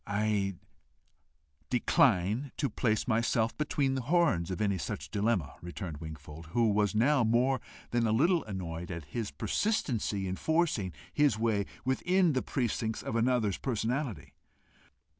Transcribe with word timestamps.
"I 0.07 0.55
decline 1.69 2.51
to 2.57 2.71
place 2.71 3.07
myself 3.07 3.55
between 3.55 3.93
the 3.93 4.01
horns 4.01 4.49
of 4.49 4.59
any 4.59 4.79
such 4.79 5.11
dilemma," 5.11 5.53
returned 5.61 5.97
Wingfold, 5.97 6.47
who 6.53 6.69
was 6.71 6.95
now 6.95 7.23
more 7.23 7.61
than 7.91 8.07
a 8.07 8.11
little 8.11 8.43
annoyed 8.45 8.89
at 8.89 9.05
his 9.05 9.29
persistency 9.29 10.27
in 10.27 10.37
forcing 10.37 10.91
his 11.13 11.37
way 11.37 11.67
within 11.85 12.33
the 12.33 12.41
precincts 12.41 13.03
of 13.03 13.15
another's 13.15 13.59
personality. 13.59 14.33